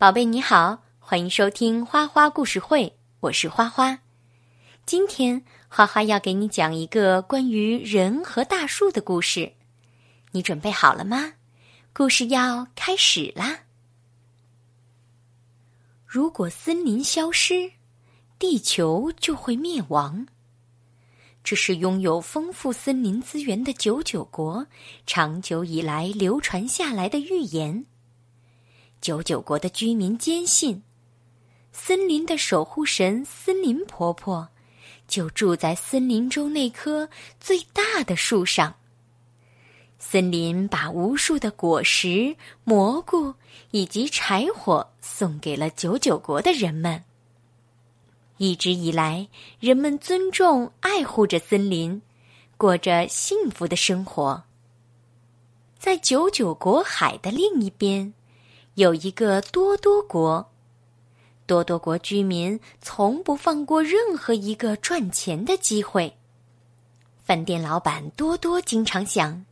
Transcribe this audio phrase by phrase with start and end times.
[0.00, 3.98] 宝贝你好，欢迎收听花花故事会，我是花花。
[4.86, 9.52] 今天花花要给你讲一个关于人和大树的故事，
[10.30, 11.34] 你准备好了吗？
[11.92, 13.58] 故事要开始啦！
[16.06, 17.72] 如果森林消失，
[18.38, 20.26] 地球就会灭亡。
[21.44, 24.66] 这是拥有丰富森林资源的九九国
[25.06, 27.84] 长久以来流传下来的预言。
[29.00, 30.82] 九九国的居民坚信，
[31.72, 34.48] 森林的守护神森林婆婆
[35.08, 37.08] 就住在森林中那棵
[37.40, 38.74] 最大的树上。
[39.98, 43.34] 森林把无数的果实、蘑菇
[43.70, 47.04] 以及柴火送给了九九国的人们。
[48.36, 52.00] 一直以来，人们尊重、爱护着森林，
[52.56, 54.44] 过着幸福的生活。
[55.78, 58.12] 在九九国海的另一边。
[58.80, 60.50] 有一个多多国，
[61.44, 66.16] 多多国居民从不放过任何一个赚钱的机会。
[67.22, 69.44] 饭店老板多多经常想：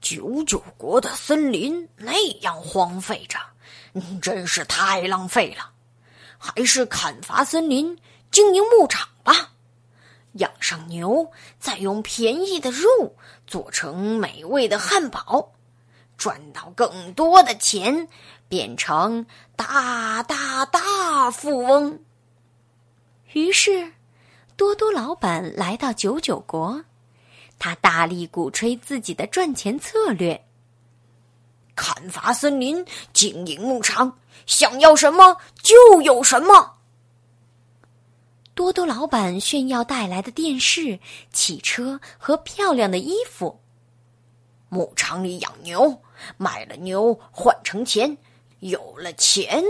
[0.00, 3.38] 九九国的森林那样荒废着，
[4.22, 5.72] 真是太浪费了。
[6.38, 7.98] 还是砍伐森林，
[8.30, 9.52] 经营牧场吧，
[10.32, 12.88] 养上牛，再用便宜的肉
[13.46, 15.52] 做成美味的汉堡。
[16.16, 18.08] 赚到更多的钱，
[18.48, 19.26] 变成
[19.56, 22.00] 大大大富翁。
[23.32, 23.92] 于是，
[24.56, 26.84] 多多老板来到九九国，
[27.58, 30.46] 他大力鼓吹自己的赚钱策略：
[31.74, 36.78] 砍伐森林，经营牧场，想要什么就有什么。
[38.54, 41.00] 多多老板炫耀带来的电视、
[41.32, 43.63] 汽车和漂亮的衣服。
[44.68, 46.00] 牧场里养牛，
[46.36, 48.16] 卖了牛换成钱，
[48.60, 49.62] 有了钱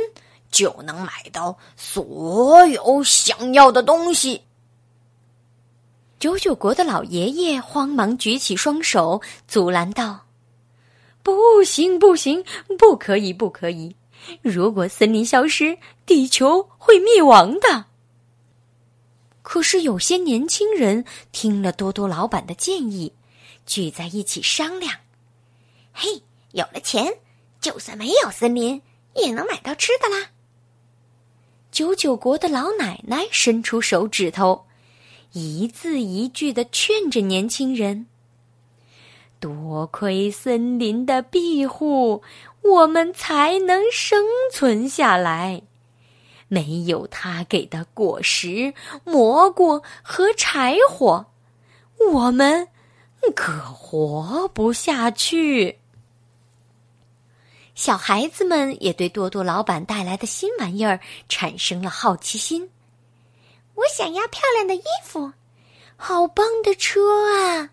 [0.50, 4.42] 就能买到所有想要的东西。
[6.18, 10.24] 九九国的老爷爷慌忙举起双手阻拦道
[11.22, 12.44] ：“不行，不行，
[12.78, 13.94] 不可以，不可以！
[14.40, 15.76] 如果森林消失，
[16.06, 17.86] 地球会灭亡的。”
[19.42, 23.12] 可是有些年轻人听了多多老板的建议。
[23.66, 24.94] 聚在一起商量，
[25.92, 27.18] 嘿，有了钱，
[27.60, 28.82] 就算没有森林，
[29.14, 30.30] 也能买到吃的啦。
[31.70, 34.66] 九九国的老奶奶伸出手指头，
[35.32, 38.06] 一字一句的劝着年轻人
[39.40, 42.22] ：“多亏森林的庇护，
[42.62, 45.62] 我们才能生存下来。
[46.48, 51.26] 没有他给的果实、蘑菇和柴火，
[52.12, 52.68] 我们……”
[53.34, 55.78] 可活不下去。
[57.74, 62.70] 小孩子们也对多多老板带来的新玩意儿产生了好奇心。
[63.74, 65.32] 我想要漂亮的衣服，
[65.96, 67.00] 好棒的车
[67.36, 67.70] 啊！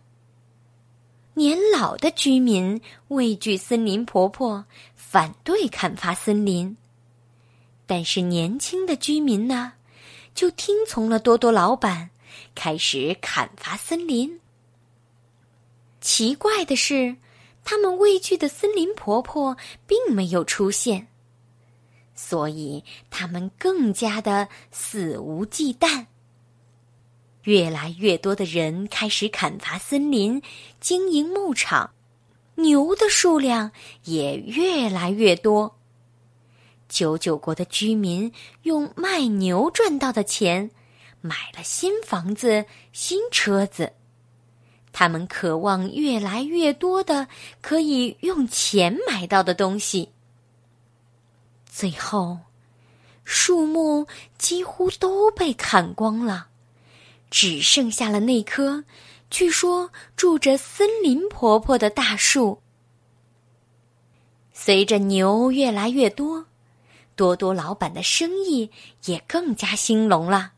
[1.36, 6.76] 年老的居民畏惧森林婆婆，反对砍伐森林。
[7.86, 9.74] 但是年轻的居民呢，
[10.34, 12.10] 就听从了多多老板，
[12.56, 14.41] 开始砍伐森林。
[16.02, 17.16] 奇怪的是，
[17.64, 21.08] 他们畏惧的森林婆婆并没有出现，
[22.16, 26.08] 所以他们更加的肆无忌惮。
[27.44, 30.42] 越来越多的人开始砍伐森林，
[30.80, 31.92] 经营牧场，
[32.56, 33.72] 牛的数量
[34.04, 35.78] 也越来越多。
[36.90, 38.32] 九九国的居民
[38.64, 40.72] 用卖牛赚到的钱，
[41.22, 43.94] 买了新房子、新车子。
[44.94, 47.28] 他们渴望越来越多的
[47.62, 50.10] 可以用钱买到的东西。
[51.66, 52.40] 最后，
[53.24, 54.08] 树木
[54.38, 56.48] 几乎都被砍光了，
[57.30, 58.84] 只剩下了那棵
[59.30, 62.62] 据说住着森林婆婆的大树。
[64.54, 66.46] 随着牛越来越多，
[67.16, 68.70] 多多老板的生意
[69.06, 70.52] 也更加兴隆了。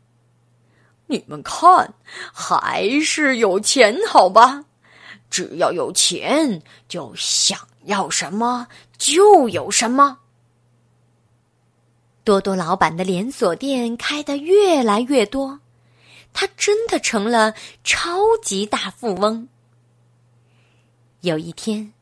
[1.06, 1.94] 你们看，
[2.32, 4.64] 还是有钱好吧？
[5.30, 10.18] 只要有钱，就想要什么就有什么。
[12.22, 15.60] 多多老板的连锁店开得越来越多，
[16.32, 19.48] 他真的成了超级大富翁。
[21.20, 21.92] 有一天，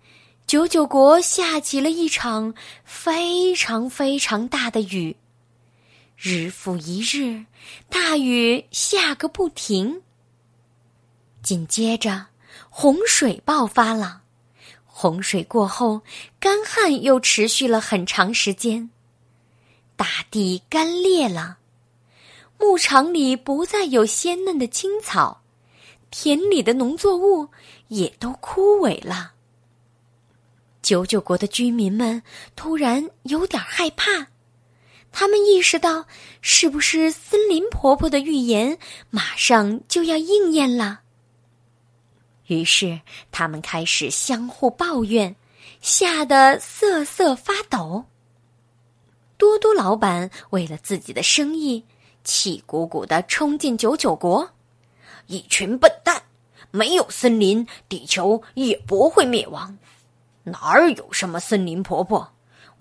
[0.46, 2.54] 九九国下起了一场
[2.84, 5.16] 非常非常大的雨。
[6.24, 7.46] 日复一日，
[7.88, 10.02] 大雨下个不停。
[11.42, 12.26] 紧接着，
[12.70, 14.22] 洪水爆发了。
[14.86, 16.02] 洪水过后，
[16.38, 18.88] 干旱又持续了很长时间。
[19.96, 21.58] 大地干裂了，
[22.56, 25.42] 牧场里不再有鲜嫩的青草，
[26.12, 27.48] 田里的农作物
[27.88, 29.32] 也都枯萎了。
[30.82, 32.22] 九九国的居民们
[32.54, 34.28] 突然有点害怕，
[35.12, 36.06] 他们意识到，
[36.40, 38.78] 是不是森林婆婆的预言
[39.10, 41.00] 马上就要应验了？
[42.46, 43.00] 于是，
[43.30, 45.36] 他们开始相互抱怨，
[45.80, 48.04] 吓得瑟瑟发抖。
[49.36, 51.84] 多多老板为了自己的生意，
[52.24, 54.50] 气鼓鼓的冲进九九国。
[55.26, 56.22] 一群笨蛋！
[56.70, 59.78] 没有森林，地球也不会灭亡。
[60.44, 62.32] 哪儿有什么森林婆婆？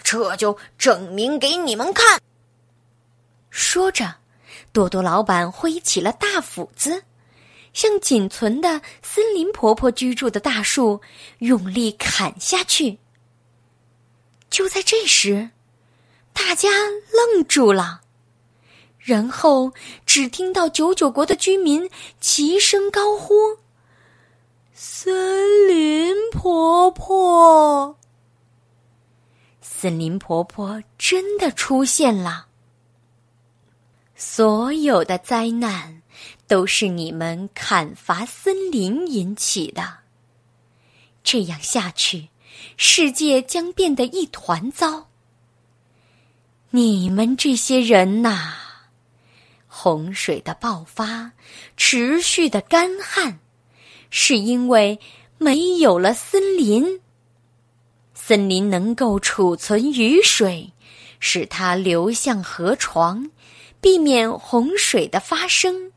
[0.03, 2.19] 这就证明给你们看。
[3.50, 4.15] 说着，
[4.71, 7.03] 多多老板挥起了大斧子。
[7.74, 11.00] 向仅存的森林婆婆居住的大树
[11.38, 13.00] 用力砍下去。
[14.50, 15.51] 就在这时，
[16.33, 16.69] 大家
[17.13, 18.01] 愣住了，
[19.00, 19.71] 然后
[20.06, 21.89] 只听到九九国的居民
[22.19, 23.33] 齐声高呼
[24.75, 27.97] ：“森林婆婆！”
[29.81, 32.45] 森林婆婆真的出现了。
[34.16, 36.01] 所有的灾难。
[36.48, 40.00] 都是你们砍伐森林引起的。
[41.24, 42.28] 这样下去，
[42.75, 45.07] 世界将变得一团糟。
[46.72, 48.54] 你们这些人呐，
[49.66, 51.31] 洪水的爆发，
[51.78, 53.39] 持续的干旱，
[54.10, 55.00] 是因为
[55.38, 57.00] 没有了森林。
[58.23, 60.71] 森林能够储存雨水，
[61.19, 63.31] 使它流向河床，
[63.81, 65.91] 避免洪水的发生。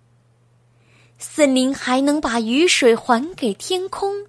[1.19, 4.27] 森林还能把雨水还给天空，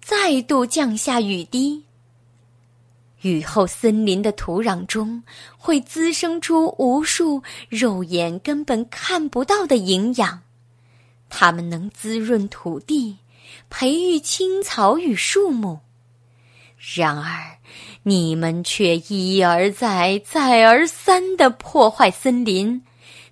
[0.00, 1.82] 再度降下雨滴。
[3.22, 5.24] 雨后，森林的土壤中
[5.58, 10.42] 会滋生出无数肉眼根本看不到的营养，
[11.28, 13.18] 它们能滋润土地，
[13.68, 15.80] 培育青草与树木。
[16.82, 17.58] 然而，
[18.02, 22.82] 你们却一而再、再而三的破坏森林。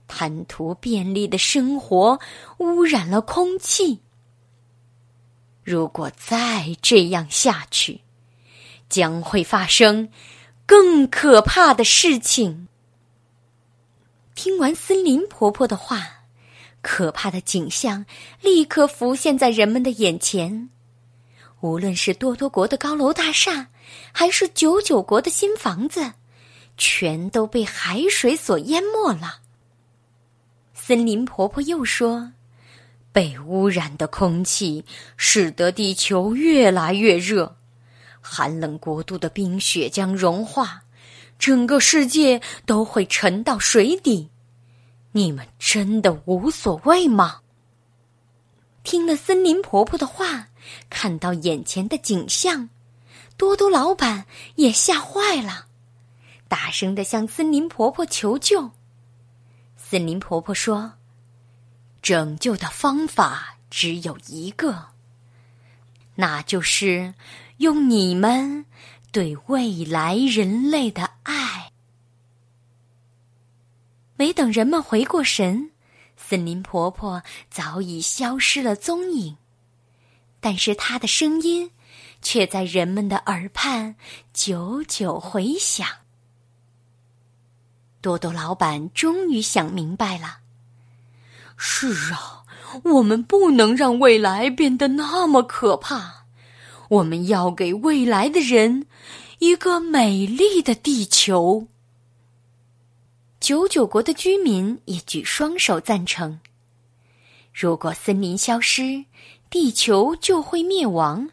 [0.06, 2.20] 贪图便利的生活，
[2.58, 4.00] 污染了空气。
[5.64, 8.02] 如果再这样下去，
[8.88, 10.08] 将会发生
[10.64, 12.68] 更可怕的事情。
[14.36, 16.24] 听完森林婆婆的话，
[16.82, 18.06] 可怕的景象
[18.40, 20.70] 立刻浮现在人们的眼前。
[21.60, 23.68] 无论是多多国的高楼大厦，
[24.12, 26.12] 还是九九国的新房子，
[26.78, 29.40] 全都被海水所淹没了。
[30.72, 32.32] 森林婆婆又说
[33.12, 34.84] ：“被污染的空气
[35.16, 37.56] 使得地球越来越热，
[38.20, 40.82] 寒冷国度的冰雪将融化，
[41.38, 44.30] 整个世界都会沉到水底。
[45.12, 47.40] 你们真的无所谓吗？”
[48.82, 50.48] 听了森林婆婆的话，
[50.88, 52.70] 看到眼前的景象，
[53.36, 55.66] 多多老板也吓坏了，
[56.48, 58.70] 大声的向森林婆婆求救。
[59.76, 60.94] 森林婆婆说
[62.00, 64.88] ：“拯救的方法只有一个，
[66.14, 67.14] 那就是
[67.58, 68.64] 用你们
[69.12, 71.72] 对未来人类的爱。”
[74.16, 75.70] 没等人们回过神，
[76.30, 79.36] 森林婆婆早已消失了踪影，
[80.38, 81.72] 但是她的声音
[82.22, 83.96] 却在人们的耳畔
[84.32, 85.88] 久久回响。
[88.00, 90.38] 多多老板终于想明白了。
[91.56, 92.44] 是啊，
[92.84, 96.26] 我们不能让未来变得那么可怕。
[96.90, 98.86] 我们要给未来的人
[99.40, 101.66] 一个美丽的地球。
[103.40, 106.40] 九九国的居民也举双手赞成。
[107.54, 109.06] 如果森林消失，
[109.48, 111.30] 地球就会灭亡。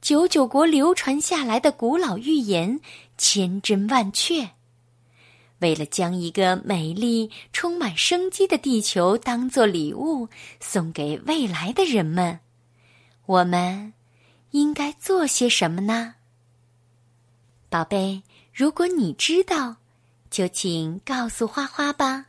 [0.00, 2.80] 九九国流传下来的古老预言
[3.18, 4.50] 千真万确。
[5.58, 10.28] 为了将一个美丽、充满生机的地球当做礼物
[10.60, 12.40] 送给未来的人们，
[13.26, 13.92] 我们
[14.50, 16.14] 应该做些什么呢？
[17.68, 19.76] 宝贝，如果你知道，
[20.32, 22.24] 就请告诉花花吧。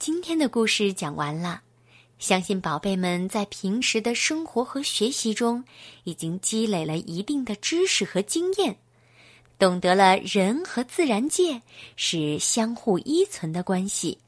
[0.00, 1.62] 今天的故事讲完了，
[2.18, 5.62] 相信宝贝们在平时的生活和学习中
[6.02, 8.78] 已经积累了一定的知识和经验。
[9.60, 11.62] 懂得了人和自然界
[11.94, 14.18] 是相互依存的关系。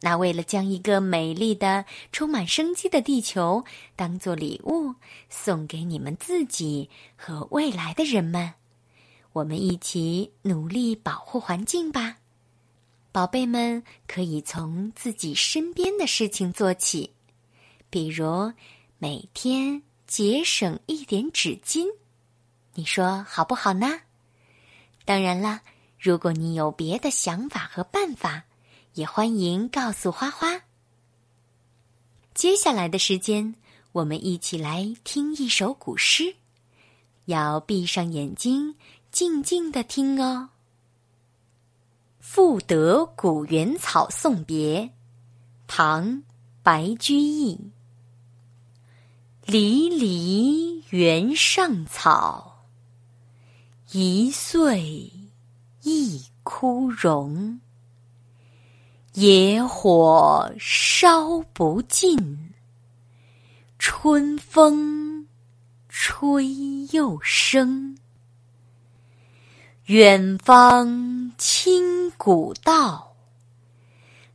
[0.00, 4.96] 那为了将一个美丽的、充满生机的地球当做礼物
[5.28, 8.54] 送给你们自己和未来的人们，
[9.32, 12.16] 我们一起努力保护环境吧。
[13.12, 17.12] 宝贝们可以从自己身边的事情做起，
[17.90, 18.52] 比如
[18.98, 21.86] 每天节省一点纸巾，
[22.74, 24.00] 你说好不好呢？
[25.04, 25.60] 当然了，
[25.98, 28.44] 如果你有别的想法和办法，
[28.94, 30.60] 也欢迎告诉花花。
[32.32, 33.56] 接下来的时间，
[33.92, 36.36] 我们一起来听一首古诗，
[37.24, 38.76] 要闭上眼睛，
[39.10, 40.50] 静静的听哦。
[42.22, 44.82] 《赋得古原草送别》
[45.66, 46.08] 唐·
[46.62, 47.58] 白居易。
[49.44, 52.66] 离离原上草，
[53.90, 55.10] 一岁
[55.82, 57.60] 一枯荣。
[59.14, 62.52] 野火烧不尽，
[63.76, 65.26] 春风
[65.88, 66.46] 吹
[66.92, 67.98] 又生。
[69.90, 73.16] 远芳侵古道，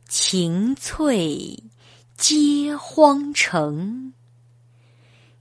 [0.06, 1.64] 晴翠
[2.14, 4.12] 接荒城。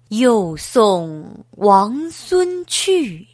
[0.07, 3.27] 又送王孙去，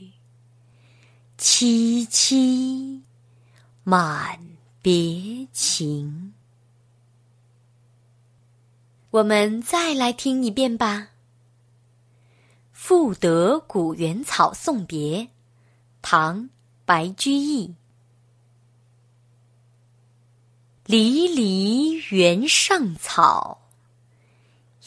[1.37, 3.01] 萋萋
[3.83, 4.39] 满
[4.81, 6.33] 别情。
[9.11, 10.97] 我们再来听一遍吧，
[12.71, 15.19] 《赋得古原草送别》，
[16.01, 16.49] 唐。
[16.91, 17.73] 白居易，
[20.85, 23.61] 离离原上草，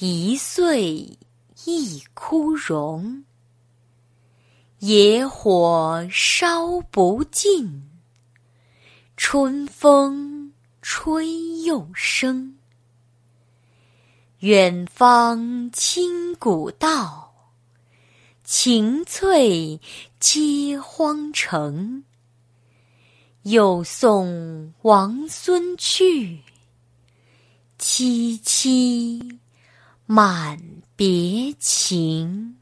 [0.01, 1.17] 一岁
[1.65, 3.25] 一枯荣。
[4.81, 7.89] 野火烧不尽，
[9.17, 12.59] 春风吹又生。
[14.41, 17.24] 远芳侵古道。
[18.45, 19.81] 晴翠
[20.21, 22.05] 接荒城，
[23.45, 26.41] 又送王孙去，
[27.79, 29.39] 萋萋
[30.05, 30.61] 满
[30.95, 32.59] 别情。